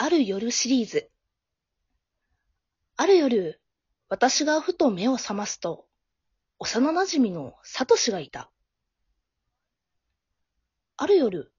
[0.00, 1.10] ある夜シリーズ。
[2.96, 3.60] ある夜、
[4.08, 5.86] 私がふと目を覚ますと、
[6.60, 8.48] 幼馴染のサトシがいた。
[10.96, 11.52] ある夜、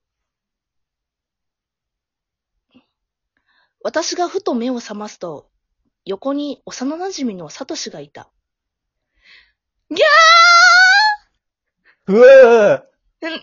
[3.83, 5.49] 私がふと目を覚ますと、
[6.05, 8.31] 横に幼馴染のサトシがいた。
[9.91, 9.99] ギャ
[12.07, 13.37] うわーな、な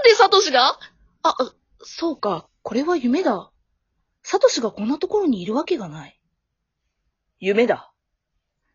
[0.00, 0.76] んでサトシが？
[1.22, 1.36] あ、
[1.84, 3.52] そうか、これは夢だ。
[4.28, 6.20] サトシがこんなところにいるわけがない。
[7.38, 7.92] 夢だ。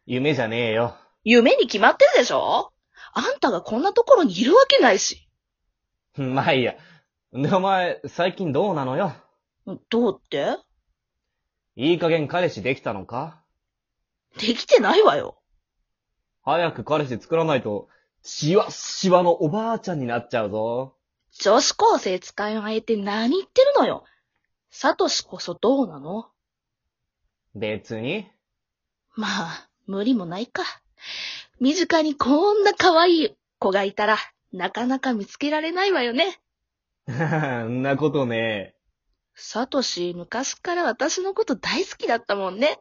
[0.06, 0.96] 夢じゃねえよ。
[1.26, 2.72] 夢に決まってるでしょ？
[3.14, 5.28] あんたがこんなところにいるわけないし。
[6.16, 6.76] まあいいや。
[7.34, 9.12] で、お前、最近どうなのよ？
[9.90, 10.56] どうって？
[11.76, 13.44] いい加減彼氏できたのか？
[14.38, 15.42] できてないわよ。
[16.44, 17.90] 早く彼氏作らないと、
[18.24, 20.96] しわしわのおばあちゃんになっちゃうぞ。
[21.42, 24.06] 女子高生使いの相手何言ってるのよ。
[24.72, 26.30] サトシこそどうなの？
[27.54, 28.26] 別に。
[29.16, 30.64] まあ、無理もないか。
[31.60, 34.18] 身近にこんな可愛い子がいたら、
[34.54, 36.40] なかなか見つけられないわよね。
[37.08, 38.74] んなことね
[39.36, 42.80] サトシ、昔から私のこと大好きだったもんね。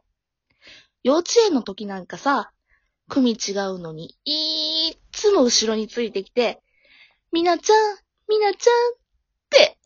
[1.03, 2.53] 幼稚園の時なんかさ、
[3.09, 6.63] 組違うのに、いーっつも後ろについてきて、
[7.33, 8.97] みなちゃん、みなちゃんっ
[9.51, 9.80] て。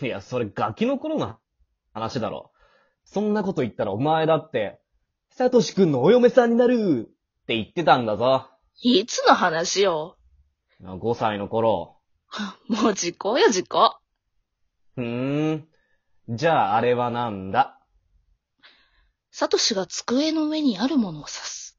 [0.00, 1.36] いや、それガキの頃の
[1.92, 2.52] 話だろ。
[3.04, 4.80] そんなこと言ったらお前だって、
[5.30, 8.48] サトシくんのお嫁さんになるって言ってたんだぞ。
[8.82, 10.16] いつの話よ。
[10.82, 11.98] 5歳の頃。
[12.68, 13.96] もう時効よ時効。
[14.94, 15.68] ふーん。
[16.28, 17.78] じゃああれはなんだ？
[19.30, 21.78] サトシが机の上にあるものを指す。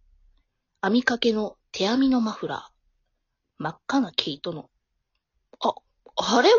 [0.82, 3.64] 編み掛けの手編みのマフラー。
[3.64, 4.70] 真っ赤な毛糸の。
[5.60, 5.74] あ、
[6.16, 6.56] あれは、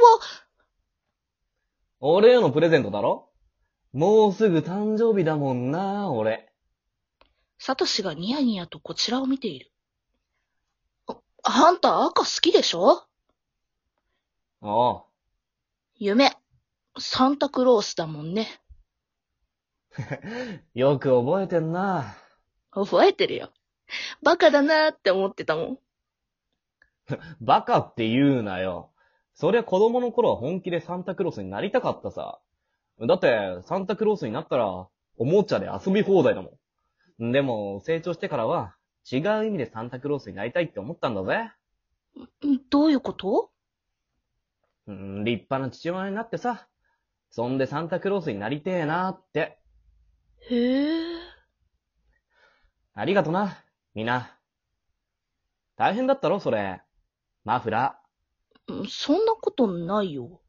[2.06, 3.30] 俺へのプレゼントだろ？
[3.94, 6.52] もうすぐ誕生日だもんな、俺。
[7.58, 9.72] サトシがニヤニヤとこちらを見ている。
[11.06, 13.04] あ、あんた赤好きでしょ？
[14.60, 15.02] おう。
[15.94, 16.36] 夢。
[16.98, 18.48] サンタクロースだもんね。
[20.74, 22.16] よく覚えてんな。
[22.70, 23.50] 覚えてるよ。
[24.22, 25.78] バカだなーって思ってたもん。
[27.40, 28.90] バカって言うなよ。
[29.34, 32.40] そりゃ子供の頃は本気でサンタクロースになりたかったさ。
[33.00, 36.58] だって、サンタクロースになったら、おもちゃで遊び放題だも
[37.18, 37.32] ん。
[37.32, 38.76] でも、成長してからは、
[39.10, 41.50] 違う意味でサンタクロースになりたいって思ったんだぜ。
[42.46, 43.50] んどういうこと？
[44.86, 46.68] うん、立派な父親になってさ。
[47.30, 49.58] そんでサンタクロースになりてえなって。
[50.48, 51.18] へえ。
[52.94, 53.64] ありがとな、
[53.94, 54.38] みんな。
[55.76, 56.80] 大変だったろ、それ。
[57.44, 58.03] マフラうん
[58.88, 60.40] そんなことないよ。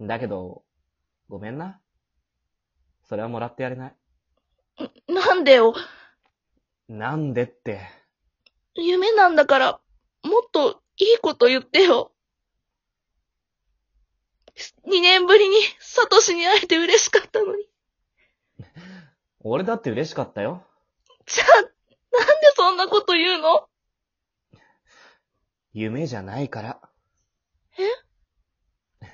[0.00, 0.06] ー。
[0.06, 0.64] だけど、
[1.28, 1.80] ごめんな。
[3.08, 3.96] それはもらってやれない。
[5.08, 5.74] なんでよ。
[6.88, 7.80] なんでって。
[8.74, 9.80] 夢なんだから、
[10.22, 12.12] もっといいこと言ってよ。
[14.86, 17.64] 2年ぶりにサトシに会えて嬉しかったのに。
[19.40, 20.66] 俺だって嬉しかったよ。
[21.26, 21.72] じゃあ、なんで
[22.56, 23.68] そんなこと言うの？
[25.72, 26.80] 夢じゃないから。
[27.78, 29.06] え？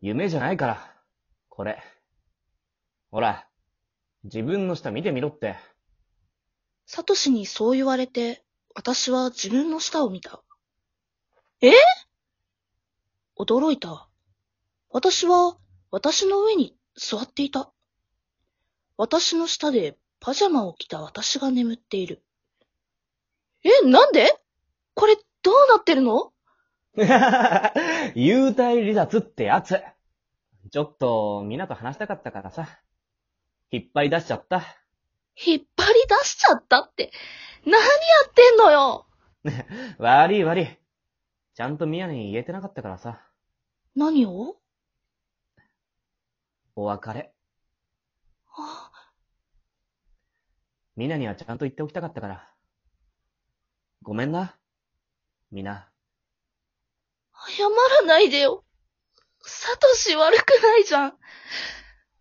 [0.00, 0.94] 夢じゃないから。
[1.48, 1.82] これ。
[3.10, 3.48] ほら、
[4.24, 5.56] 自分の下見てみろって。
[6.86, 8.44] サトシにそう言われて、
[8.74, 10.42] 私は自分の舌を見た。
[11.60, 11.72] え？
[13.38, 14.08] 驚いた。
[14.90, 15.56] 私は、
[15.90, 17.72] 私の上に座っていた。
[18.96, 22.24] 私の下でパジャマを着た私が眠っている。
[23.62, 24.38] え、なんで？
[24.94, 26.32] これ、どうなってるの？
[26.96, 29.80] 幽体離脱ってやつ。
[30.72, 32.66] ちょっと、みんなと話したかったからさ。
[33.70, 34.62] 引っ張り出しちゃった。
[35.36, 37.12] 引っ張り出しちゃったって、
[37.66, 37.80] 何や
[38.28, 39.06] ってんのよ？
[39.98, 40.78] 悪い悪い。
[41.54, 43.20] ちゃんとミヤに言えてなかったからさ。
[43.94, 44.56] 何を？
[46.76, 47.34] お別れ。
[48.56, 48.90] あ
[50.96, 52.54] みんなにはちゃんと言っておきたかったから。
[54.02, 54.56] ごめんな。
[55.54, 55.88] みんな。
[57.48, 57.62] 謝
[58.00, 58.64] らないでよ。
[59.40, 61.14] サトシ悪くないじゃん。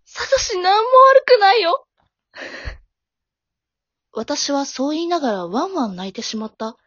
[0.05, 1.87] サトシなんも悪くないよ。
[4.13, 6.77] 私はそう言いながらワンワン泣いてしまった。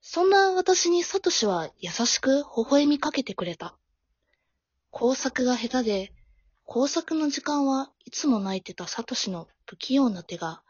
[0.00, 3.76] そんな私にサトシは優しく微笑みかけてくれた。
[4.90, 6.12] 工作が下手で、
[6.64, 10.62] 工作の時間はいつも泣いてたサトシの不器用な手が、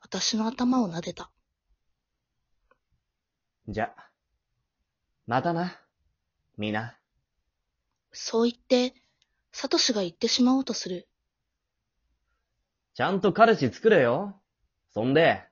[0.00, 1.30] 私の頭を撫でた。
[3.68, 3.94] じゃ、
[5.32, 5.80] またな。
[6.58, 6.98] みんな。
[8.12, 8.94] そう言って、
[9.50, 11.08] サトシが言ってしまおうとする。
[12.92, 14.38] ちゃんと彼氏作れよ。
[14.92, 15.42] そんで、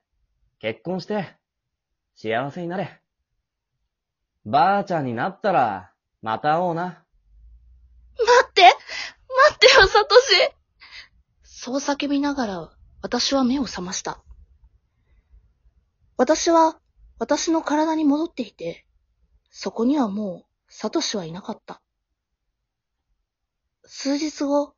[0.59, 1.35] 結婚して、
[2.15, 3.01] 幸せになれ。
[4.45, 5.91] ばあちゃんになったら、
[6.21, 6.83] また会おうな。
[6.83, 7.01] 待
[8.49, 8.75] って待
[9.55, 10.51] ってよ、サトシ
[11.41, 14.23] そう叫びながら、私は目を覚ました。
[16.17, 16.79] 私は、
[17.17, 18.85] 私の体に戻っていて、
[19.51, 21.81] そこにはもう、サトシはいなかった。
[23.83, 24.73] 数日後、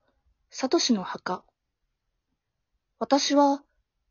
[0.50, 1.46] サトシの墓。
[2.98, 3.64] 私は、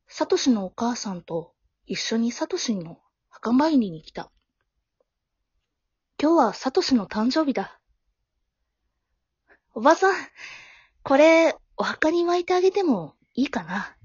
[0.06, 1.52] サトシのお母さんと
[1.86, 4.30] 一緒にサトシの墓参りに来た。
[6.20, 7.80] 今日はサトシの誕生日だ。
[9.74, 10.14] おばさん、
[11.02, 13.96] これ、お墓に巻いてあげてもいいかな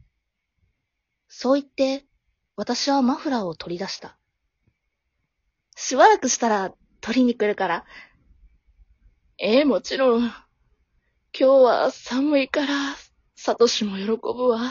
[1.28, 2.08] そう言って、
[2.56, 4.18] 私はマフラーを取り出した。
[5.80, 7.86] しばらくしたら取りに来るから。
[9.38, 10.24] ええもちろん。
[10.24, 10.34] 今
[11.34, 12.96] 日は寒いから、
[13.36, 14.60] サトシも喜ぶわ。
[14.60, 14.68] うん。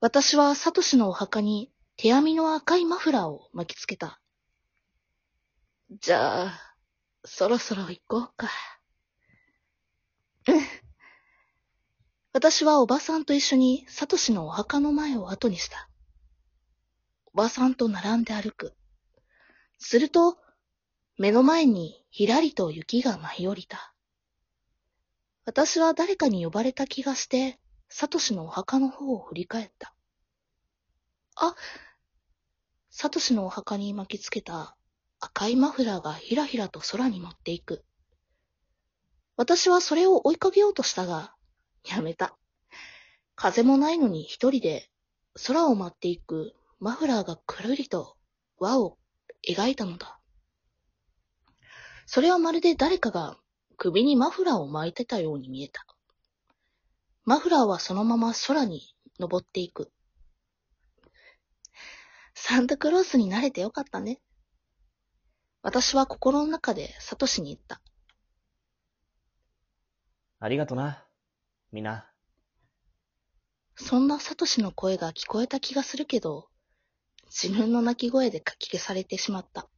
[0.00, 4.20] 私はサトシのお墓に手編みの赤いマフラーを巻きつけた。
[5.98, 6.76] じゃあ、
[7.24, 8.50] そろそろ行こうか。
[10.48, 10.60] うん。
[12.34, 15.88] 私はおばさんと一緒にサトシのお墓の前を後にした。
[17.34, 18.74] おばさんと並んで歩く。
[19.78, 20.38] すると、
[21.18, 23.92] 目の前にひらりと雪が舞い降りた。
[25.44, 27.58] 私は誰かに呼ばれた気がして、
[27.88, 29.92] サトシのお墓の方を振り返った。
[31.34, 31.56] あ、
[32.88, 34.76] サトシのお墓に巻きつけた
[35.18, 37.84] 赤いマフラーがひらひらと空に舞っていく。
[39.36, 41.34] 私はそれを追いかけようとしたが、
[41.84, 42.36] やめた。
[43.34, 44.88] 風もないのに一人で
[45.48, 48.16] 空を舞っていくマフラーがくるりと
[48.58, 48.98] 輪を
[49.48, 50.18] 描いたのだ。
[52.06, 53.38] それはまるで誰かが
[53.76, 55.86] 首にマフラーを巻いてたように見えた。
[57.24, 59.90] マフラーはそのまま空に登っていく。
[62.34, 64.20] サンタクロースになれてよかったね。
[65.62, 67.80] 私は心の中でサトシに言った。
[70.40, 71.06] ありがとな。
[71.72, 72.10] みんな。
[73.76, 76.48] そんなサトシの声が聞こえた気がするけど、
[77.42, 79.68] 自分の泣き声でかき消されてしまった。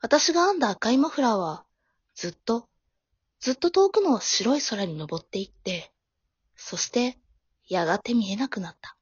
[0.00, 1.64] 私が編んだ赤いマフラーは、
[2.14, 2.68] ずっと、
[3.40, 5.94] ずっと遠くの白い空に登っていって、
[6.56, 7.18] そして、
[7.66, 8.98] やがて見えなくなった。